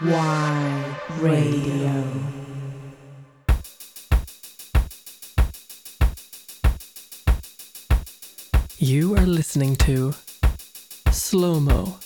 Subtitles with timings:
[0.00, 0.84] Y
[1.22, 2.04] Radio.
[8.78, 10.12] You are listening to
[11.12, 11.96] Slow Mo.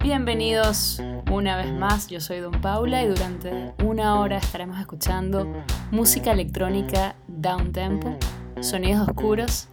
[0.00, 1.00] Bienvenidos
[1.32, 5.46] una vez más, yo soy Don Paula y durante una hora estaremos escuchando
[5.90, 8.18] música electrónica down tempo,
[8.60, 9.68] sonidos oscuros,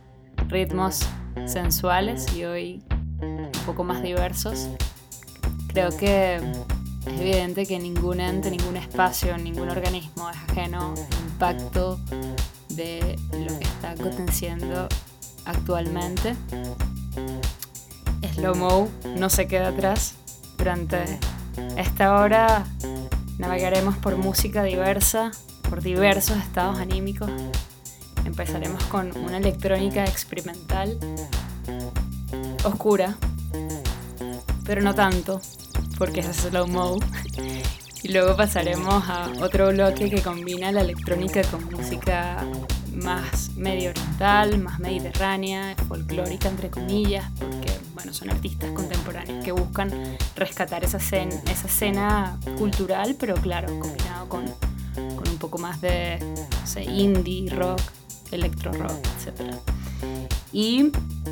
[0.52, 1.00] ritmos
[1.48, 2.84] sensuales y hoy
[3.22, 4.68] un poco más diversos.
[5.68, 12.00] Creo que es evidente que ningún ente, ningún espacio, ningún organismo es ajeno al impacto
[12.70, 14.88] de lo que está aconteciendo
[15.46, 16.36] actualmente.
[18.36, 20.16] Slow Mo no se queda atrás.
[20.58, 21.20] Durante
[21.78, 22.66] esta hora
[23.40, 25.32] navegaremos por música diversa,
[25.70, 27.32] por diversos estados anímicos.
[28.26, 30.98] Empezaremos con una electrónica experimental,
[32.64, 33.16] oscura,
[34.66, 35.42] pero no tanto,
[35.98, 36.98] porque es slow mo.
[38.04, 42.44] Y luego pasaremos a otro bloque que combina la electrónica con música
[42.92, 49.92] más medio oriental, más mediterránea, folclórica entre comillas, porque bueno, son artistas contemporáneos que buscan
[50.36, 54.46] rescatar esa escena, esa escena cultural, pero claro, combinado con,
[54.96, 56.18] con un poco más de
[56.88, 57.82] indie, rock,
[58.32, 59.56] electro rock, etc.
[60.52, 60.92] Y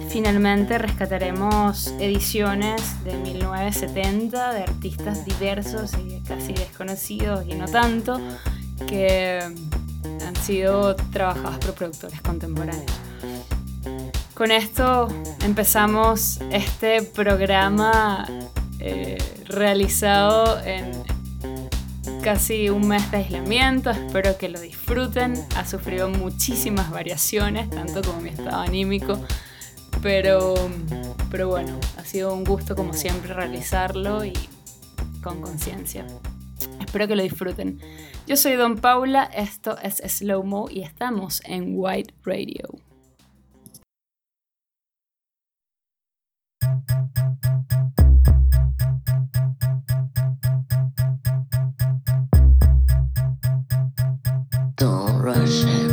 [0.09, 8.19] finalmente rescataremos ediciones de 1970 de artistas diversos y casi desconocidos y no tanto,
[8.87, 12.91] que han sido trabajados por productores contemporáneos.
[14.33, 15.09] Con esto
[15.43, 18.25] empezamos este programa
[18.79, 20.98] eh, realizado en
[22.21, 23.89] casi un mes de aislamiento.
[23.89, 25.33] Espero que lo disfruten.
[25.55, 29.19] Ha sufrido muchísimas variaciones, tanto como mi estado anímico.
[30.01, 30.55] Pero,
[31.29, 34.33] pero bueno, ha sido un gusto como siempre realizarlo y
[35.21, 36.05] con conciencia.
[36.79, 37.79] Espero que lo disfruten.
[38.27, 42.79] Yo soy Don Paula, esto es Slow Mo y estamos en White Radio.
[55.39, 55.88] mas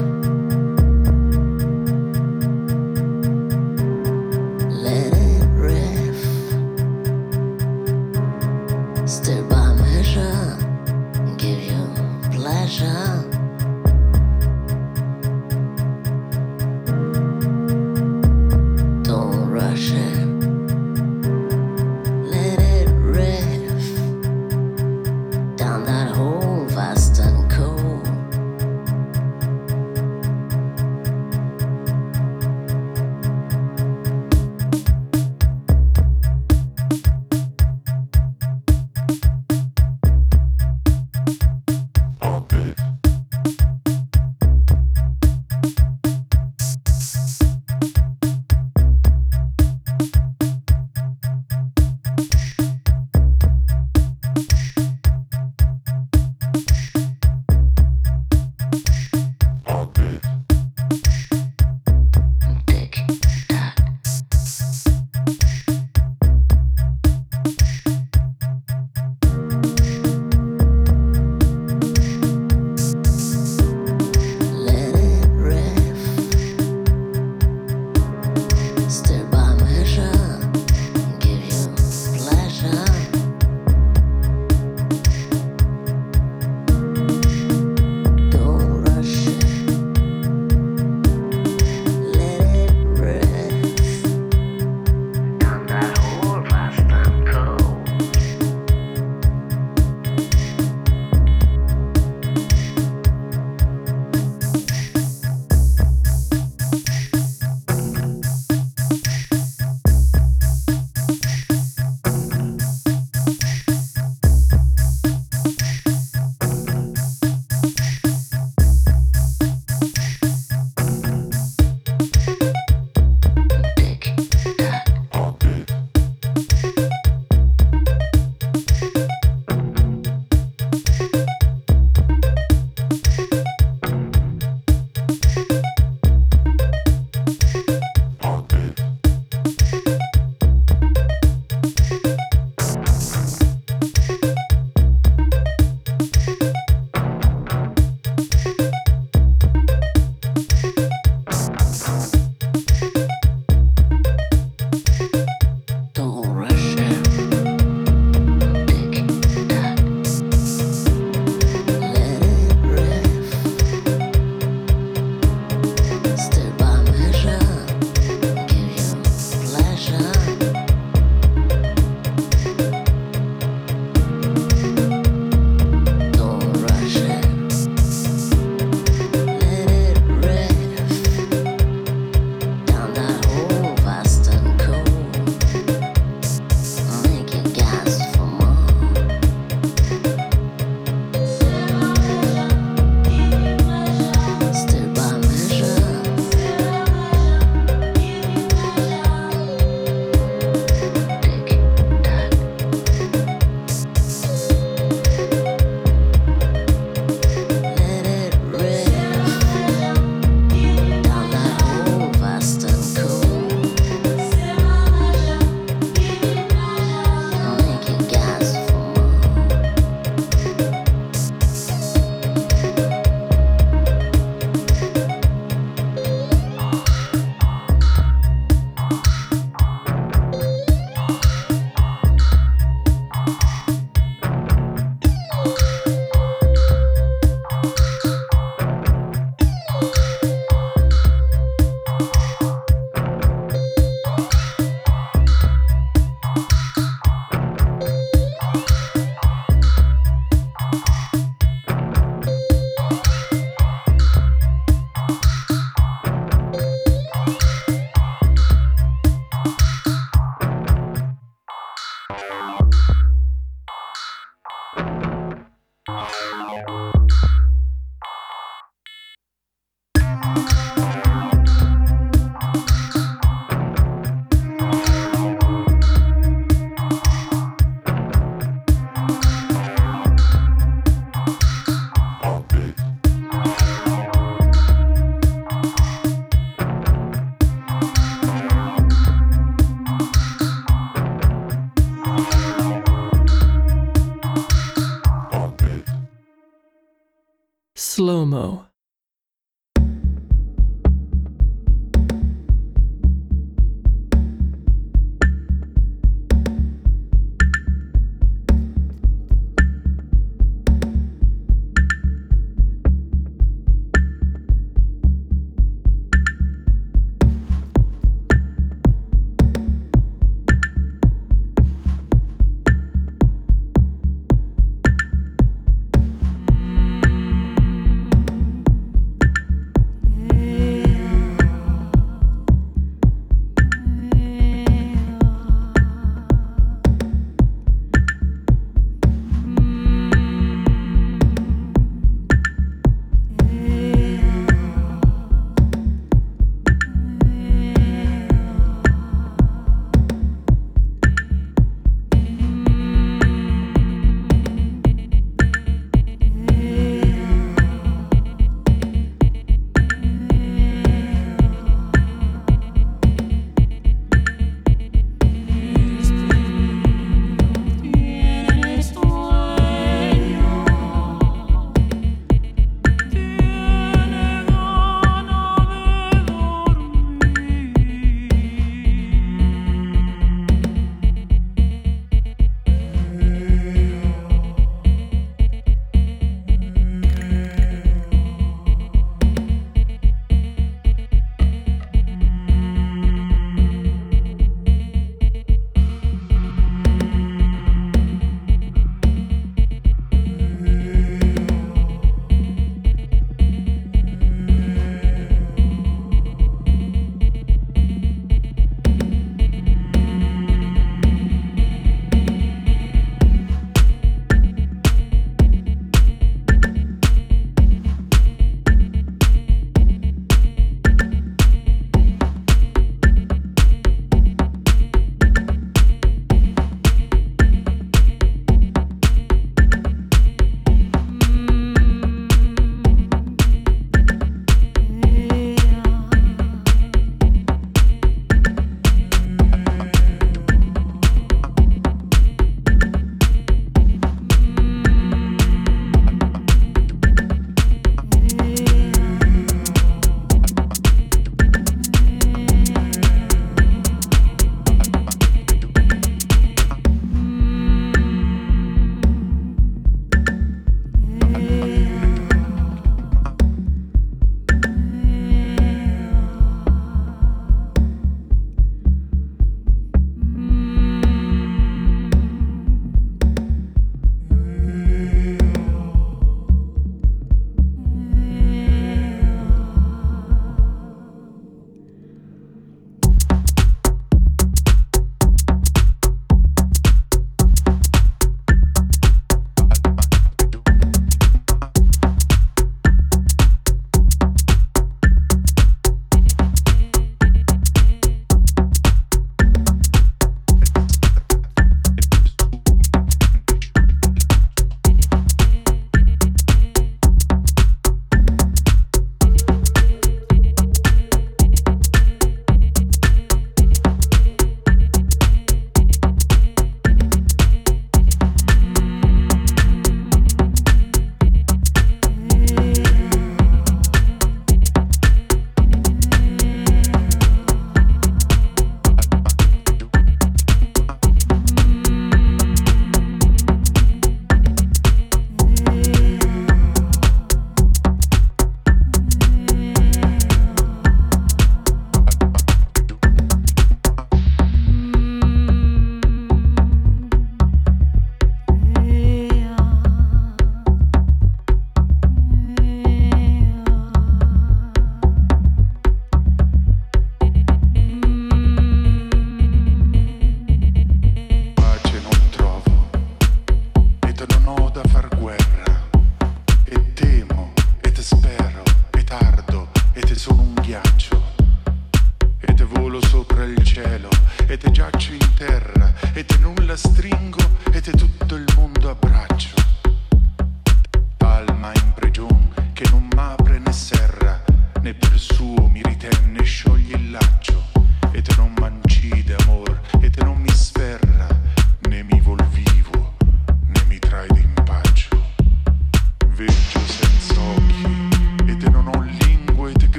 [585.37, 587.63] suo mi ritenne, sciogli il laccio
[588.11, 588.86] e te non mangiare.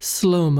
[0.00, 0.50] Slow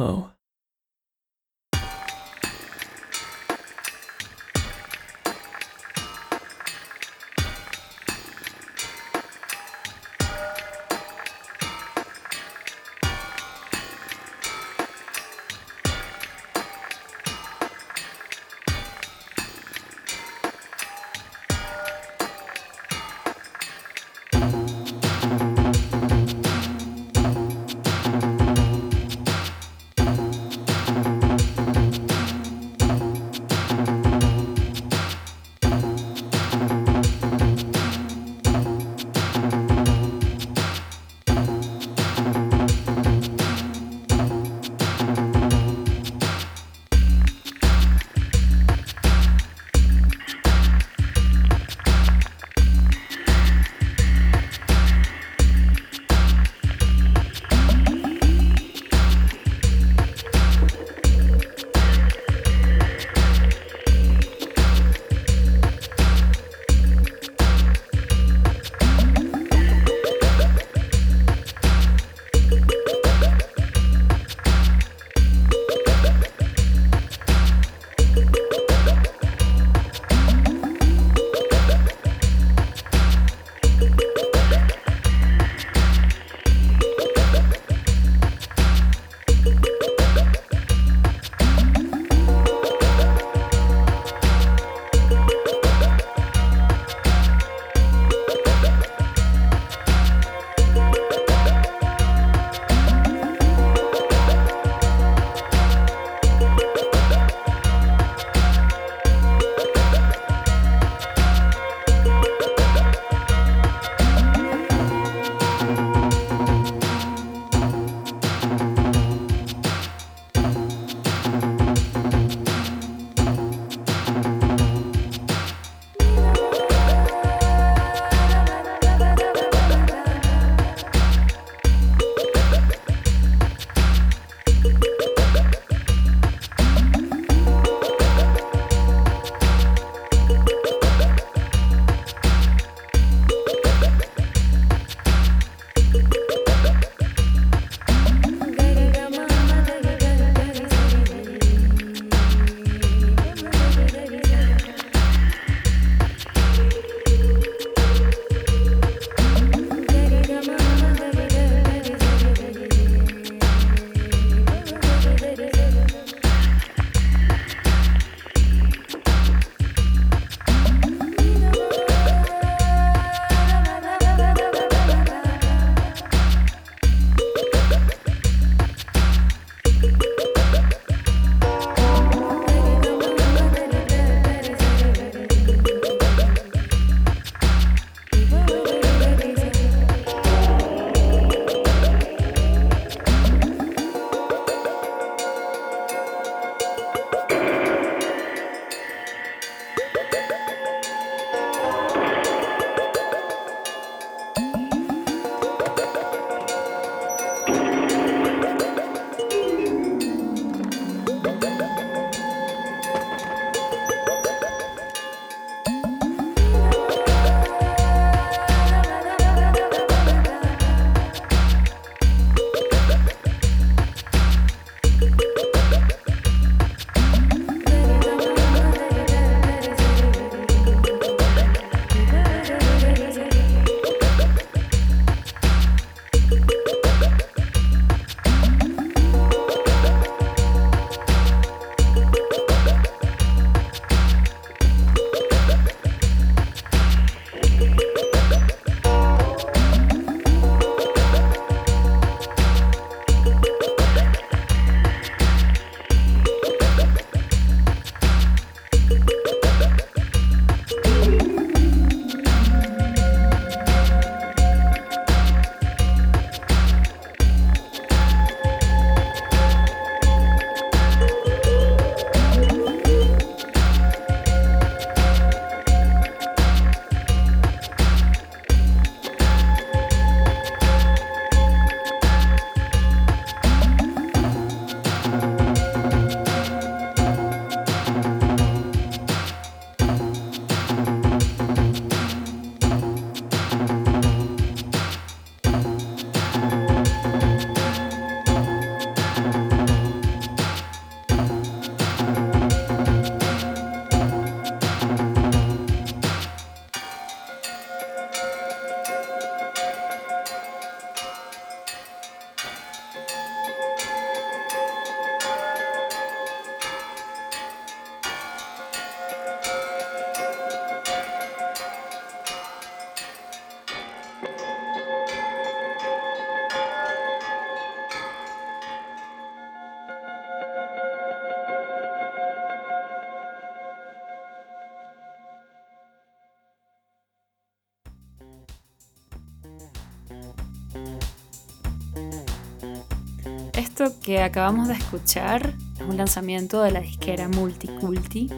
[343.80, 348.28] Esto que acabamos de escuchar es un lanzamiento de la disquera Multiculti,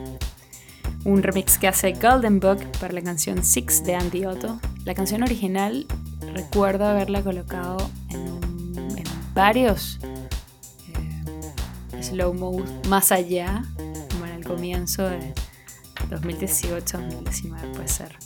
[1.04, 4.60] un remix que hace Golden Book para la canción Six de Andy Otto.
[4.84, 5.84] La canción original
[6.32, 8.24] recuerdo haberla colocado en,
[8.96, 9.98] en varios
[10.94, 13.64] eh, slow mode más allá,
[14.12, 15.34] como en el comienzo de
[16.08, 18.16] 2018-2019 puede ser.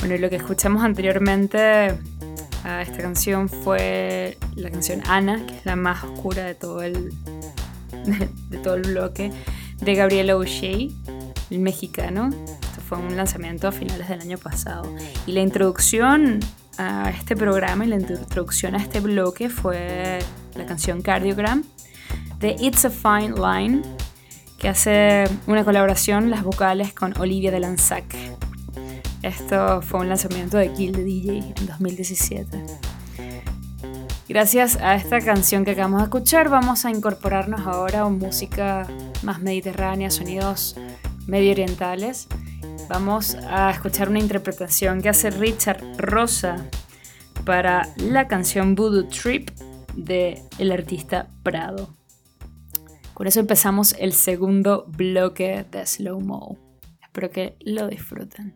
[0.00, 1.96] Bueno, lo que escuchamos anteriormente
[2.66, 7.12] a esta canción fue la canción Ana, que es la más oscura de todo el,
[8.50, 9.30] de, todo el bloque,
[9.80, 10.88] de Gabriel O'Shea,
[11.50, 12.30] el mexicano.
[12.30, 14.92] Esto fue un lanzamiento a finales del año pasado.
[15.26, 16.40] Y la introducción
[16.78, 20.18] a este programa y la introducción a este bloque fue
[20.54, 21.64] la canción Cardiogram
[22.40, 23.82] de It's a Fine Line,
[24.58, 28.04] que hace una colaboración las vocales con Olivia de Lanzac.
[29.22, 32.85] Esto fue un lanzamiento de Kill the DJ en 2017.
[34.36, 38.86] Gracias a esta canción que acabamos de escuchar, vamos a incorporarnos ahora a música
[39.22, 40.76] más mediterránea, sonidos
[41.26, 42.28] medio orientales.
[42.86, 46.68] Vamos a escuchar una interpretación que hace Richard Rosa
[47.46, 49.48] para la canción Voodoo Trip
[49.94, 51.88] de el artista Prado.
[53.14, 56.58] Con eso empezamos el segundo bloque de Slow Mo.
[57.00, 58.54] Espero que lo disfruten.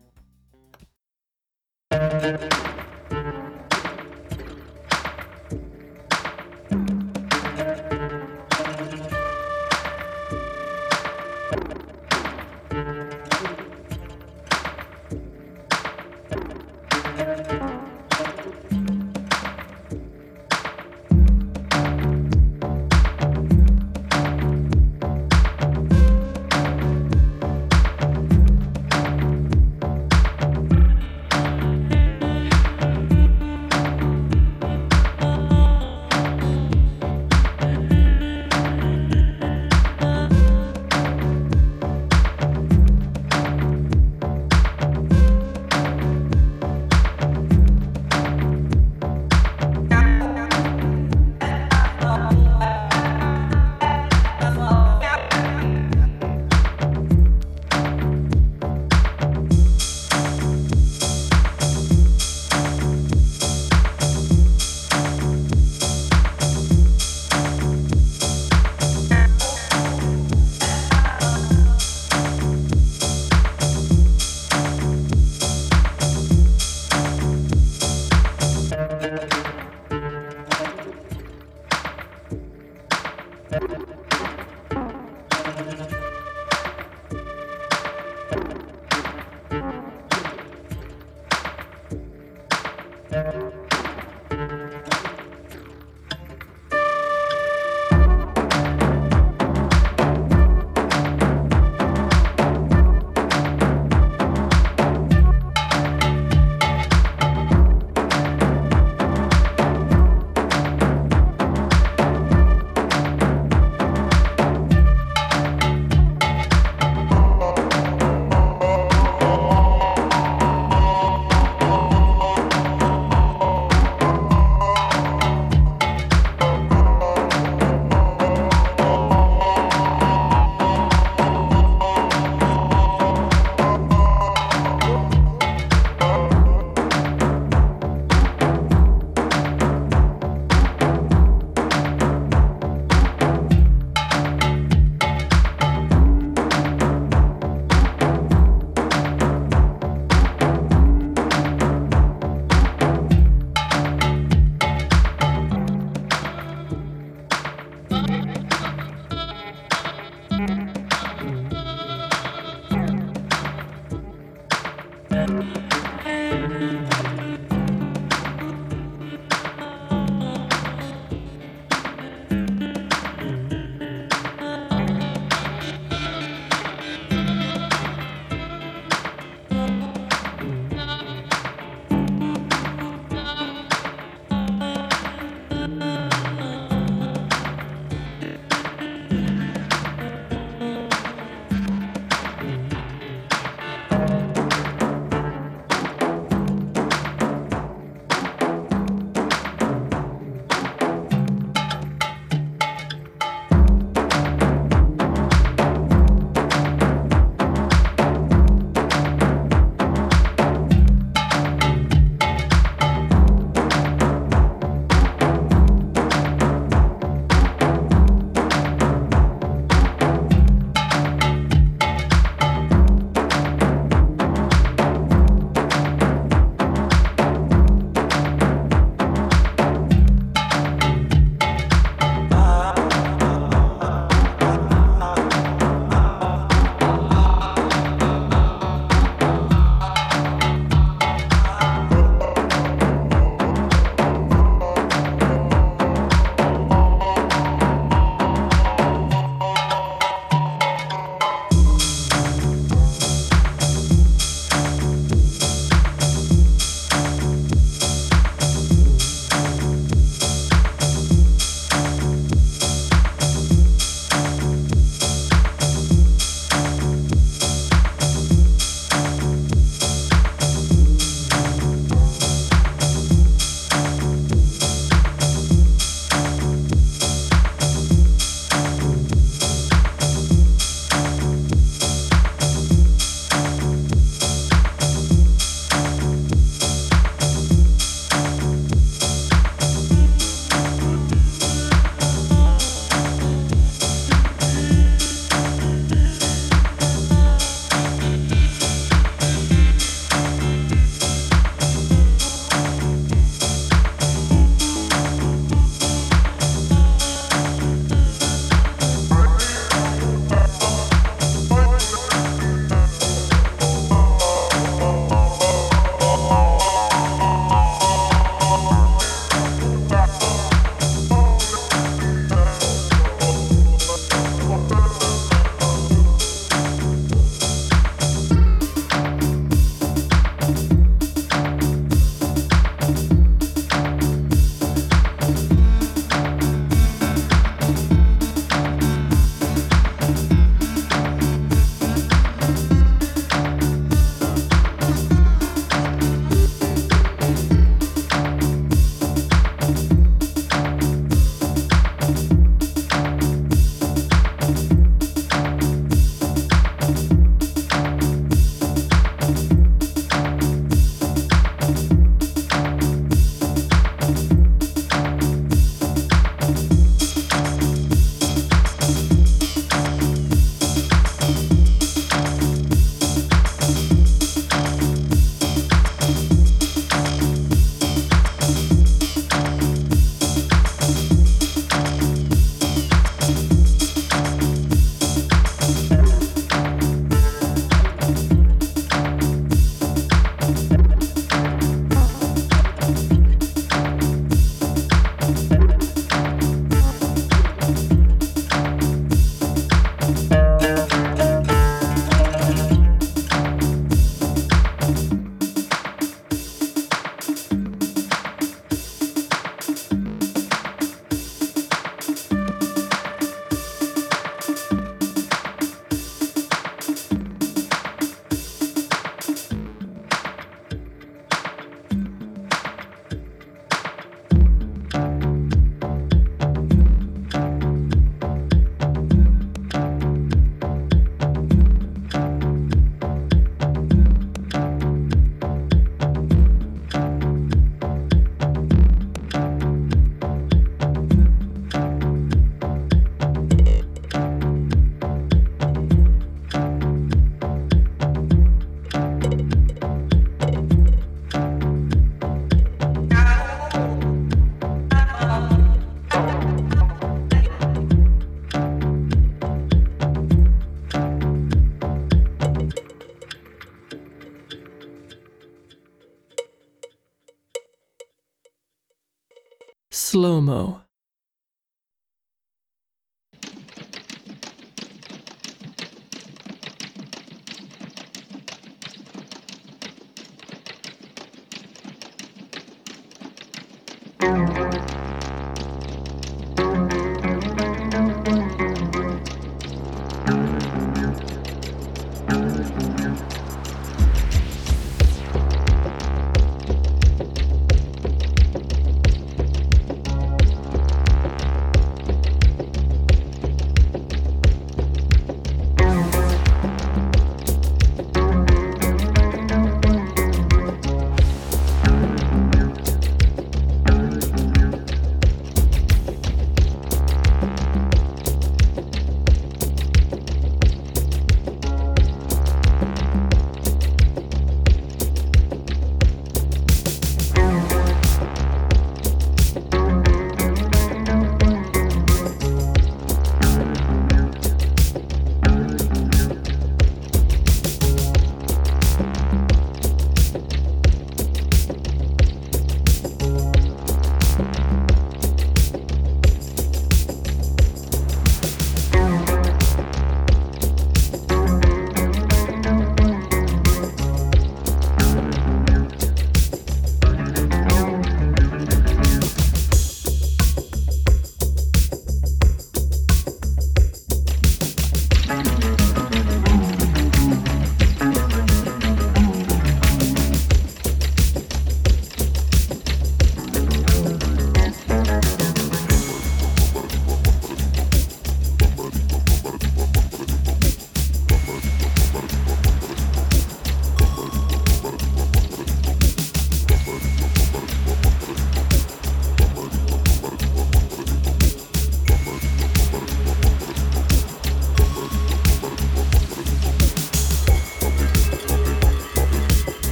[470.41, 470.80] Slow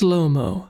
[0.00, 0.69] slow mo.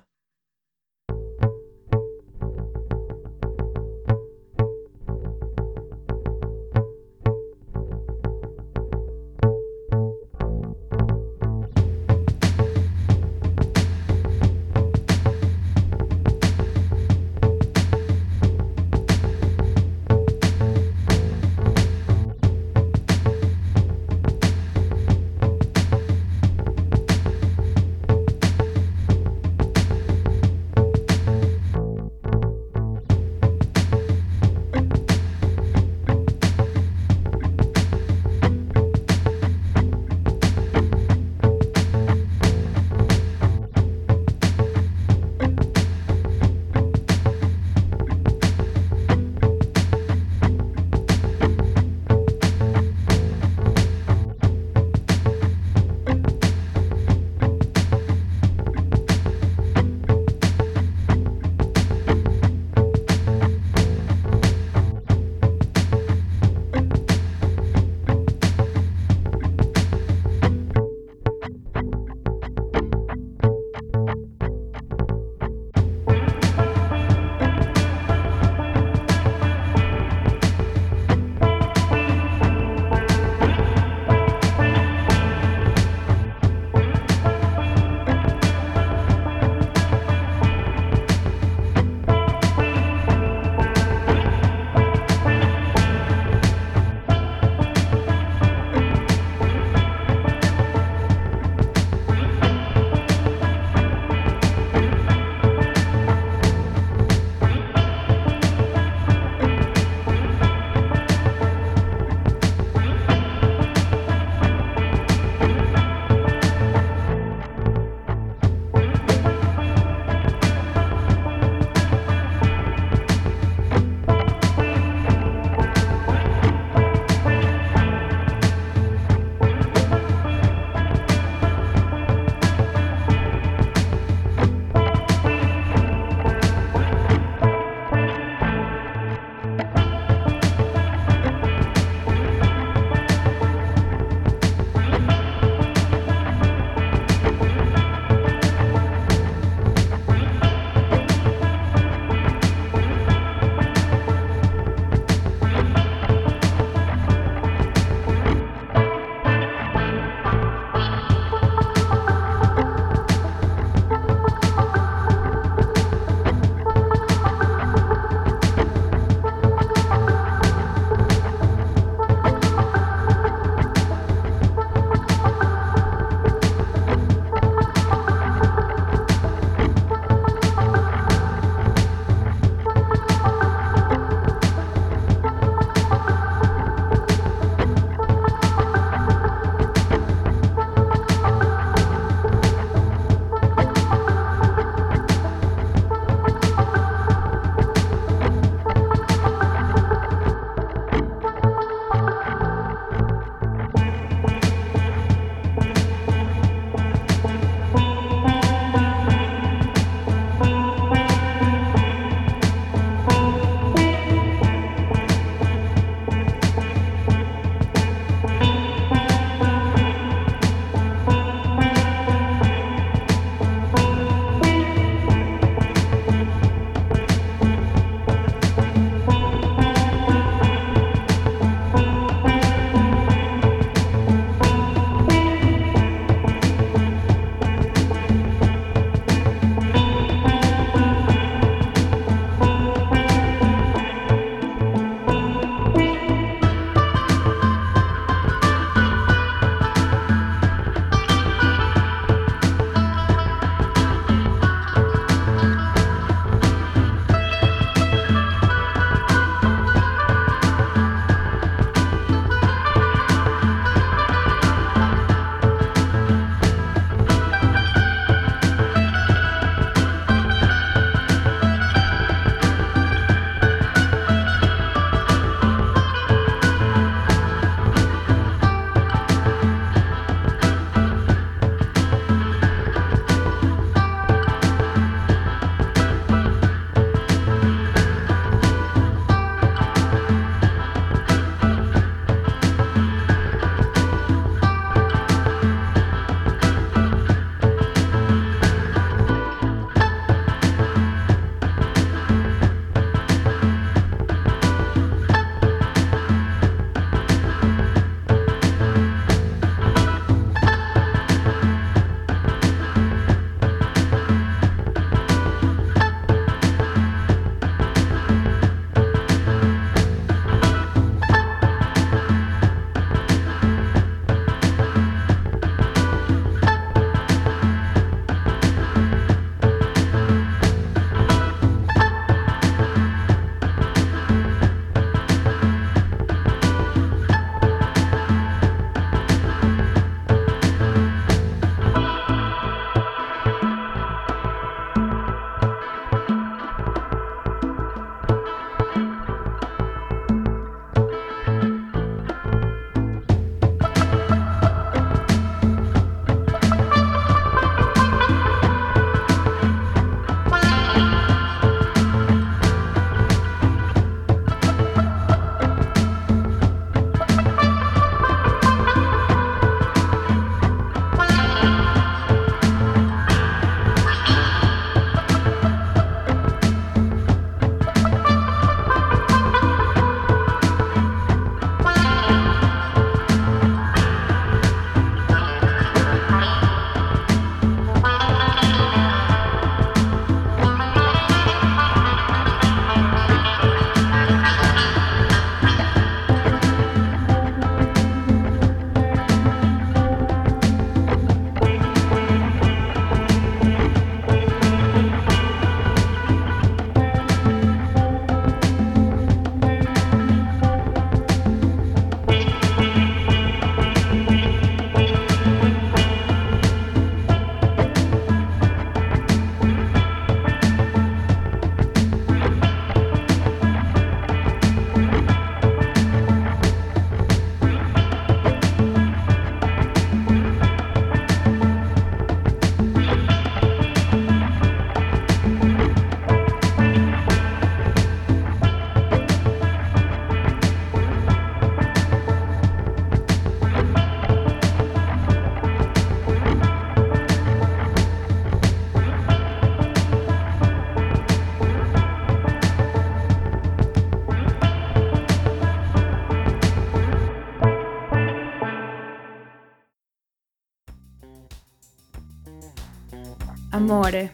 [463.71, 464.11] Amore.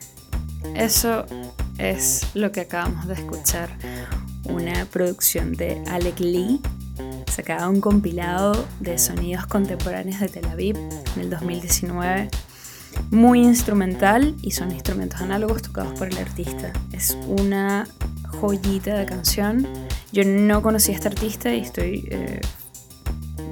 [0.75, 1.25] Eso
[1.79, 3.71] es lo que acabamos de escuchar.
[4.45, 6.61] Una producción de Alec Lee,
[7.33, 12.29] sacada un compilado de sonidos contemporáneos de Tel Aviv en el 2019.
[13.11, 16.71] Muy instrumental y son instrumentos análogos tocados por el artista.
[16.93, 17.89] Es una
[18.39, 19.67] joyita de canción.
[20.13, 22.43] Yo no conocí a este artista y estoy eh,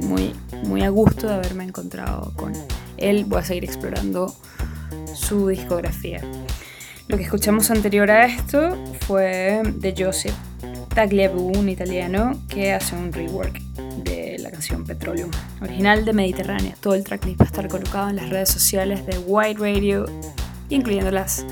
[0.03, 0.35] muy,
[0.67, 2.53] muy a gusto de haberme encontrado con
[2.99, 3.25] él.
[3.25, 4.35] Voy a seguir explorando
[5.15, 6.21] su discografía.
[7.09, 10.35] Lo que escuchamos anterior a esto fue de Joseph
[10.95, 13.61] Tagliabue, un italiano que hace un rework
[14.05, 16.77] de la canción Petroleum, original de Mediterránea.
[16.81, 20.07] Todo el tracklist va a estar colocado en las redes sociales de White Radio,
[20.69, 21.45] incluyendo las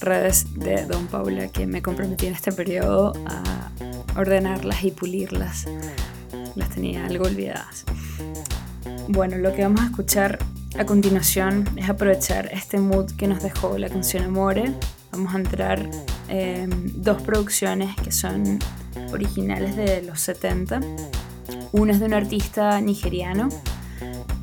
[0.00, 3.70] redes de Don Paula, que me comprometí en este periodo a
[4.18, 5.66] ordenarlas y pulirlas.
[6.54, 7.84] Las tenía algo olvidadas.
[9.08, 10.38] Bueno, lo que vamos a escuchar
[10.78, 14.74] a continuación es aprovechar este mood que nos dejó la canción Amore.
[15.10, 15.88] Vamos a entrar
[16.28, 18.58] en dos producciones que son
[19.12, 20.80] originales de los 70.
[21.72, 23.48] Una es de un artista nigeriano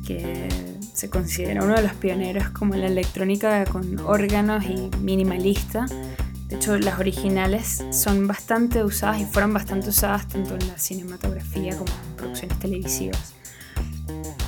[0.06, 0.48] que
[0.92, 5.86] se considera uno de los pioneros como la electrónica con órganos y minimalista.
[6.48, 11.76] De hecho, las originales son bastante usadas y fueron bastante usadas tanto en la cinematografía
[11.76, 13.34] como en producciones televisivas.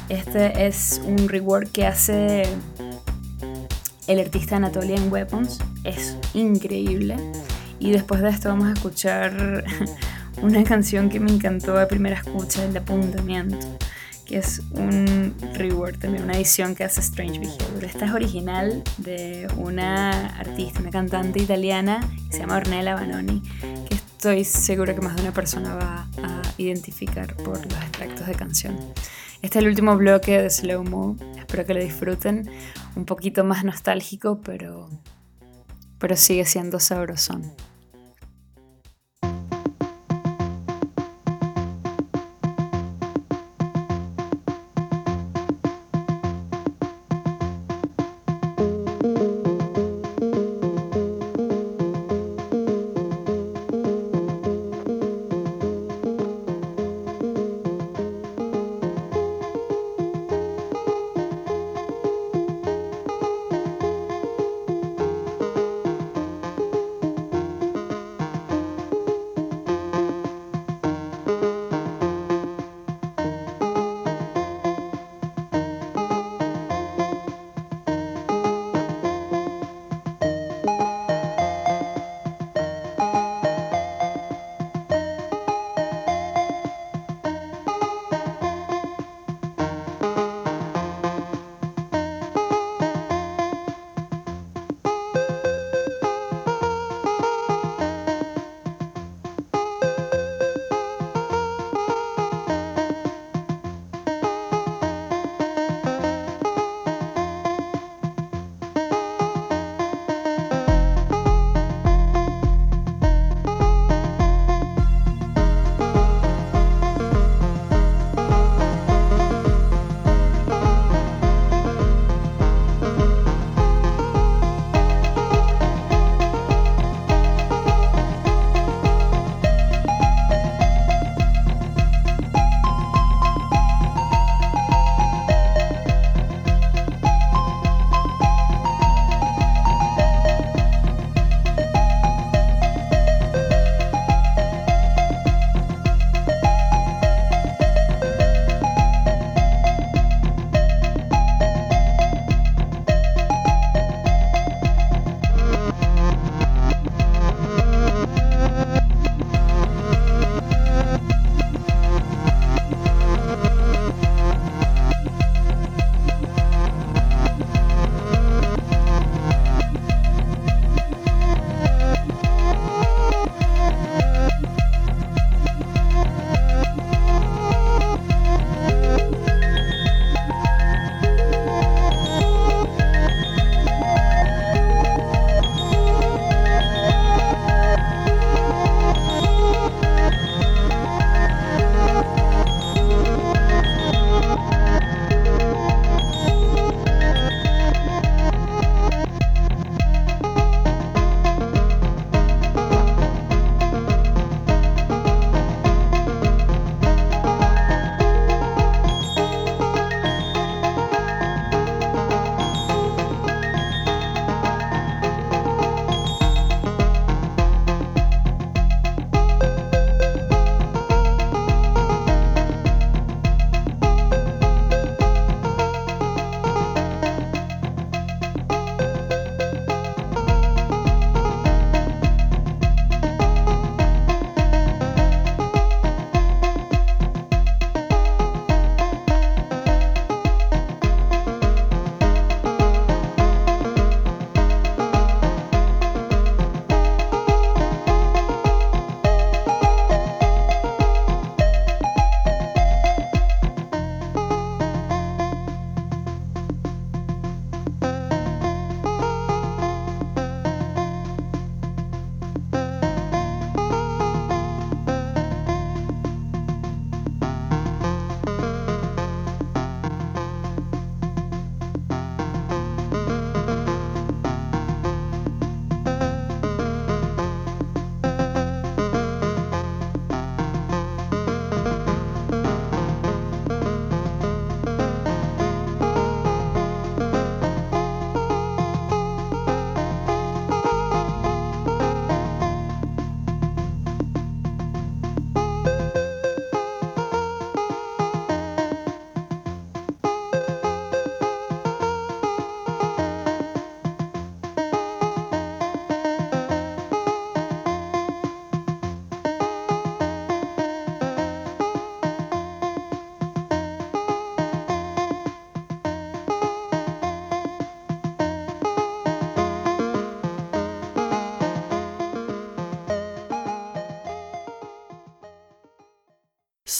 [0.09, 2.45] Este es un rework que hace
[4.07, 5.59] el artista Anatolian Weapons.
[5.83, 7.17] Es increíble.
[7.81, 9.65] Y después de esto vamos a escuchar
[10.43, 13.59] una canción que me encantó a primera escucha, El apuntamiento,
[14.25, 17.85] que es un rework también, una edición que hace Strange Behavior.
[17.85, 23.43] Esta es original de una artista, una cantante italiana que se llama Ornella Banoni,
[23.89, 28.35] que estoy segura que más de una persona va a identificar por los extractos de
[28.35, 28.77] canción.
[29.43, 31.17] Este es el último bloque de Slow Mo.
[31.39, 32.51] Espero que lo disfruten.
[32.97, 34.89] Un poquito más nostálgico, pero,
[35.99, 37.53] pero sigue siendo sabrosón.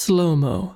[0.07, 0.76] Slow mo.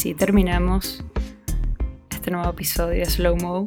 [0.00, 1.04] Así terminamos
[2.08, 3.66] este nuevo episodio de Slow Mo.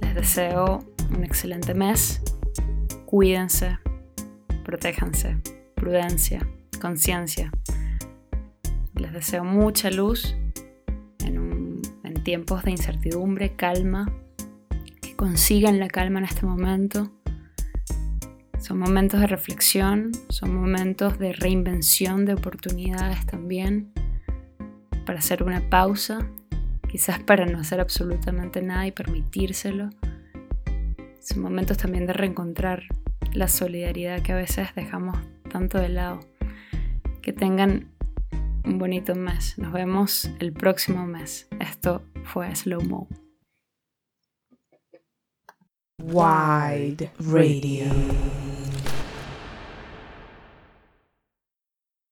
[0.00, 0.82] Les deseo
[1.14, 2.22] un excelente mes.
[3.04, 3.76] Cuídense,
[4.64, 5.36] protéjanse,
[5.74, 6.40] prudencia,
[6.80, 7.52] conciencia.
[8.94, 10.34] Les deseo mucha luz
[11.22, 14.10] en, en tiempos de incertidumbre, calma,
[15.02, 17.12] que consigan la calma en este momento.
[18.58, 23.92] Son momentos de reflexión, son momentos de reinvención de oportunidades también,
[25.06, 26.26] para hacer una pausa,
[26.88, 29.90] quizás para no hacer absolutamente nada y permitírselo.
[31.20, 32.84] Son momentos también de reencontrar
[33.32, 35.16] la solidaridad que a veces dejamos
[35.50, 36.20] tanto de lado.
[37.22, 37.88] Que tengan
[38.64, 39.58] un bonito mes.
[39.58, 41.48] Nos vemos el próximo mes.
[41.60, 43.08] Esto fue Slow Mo.
[46.02, 47.84] Wide Radio.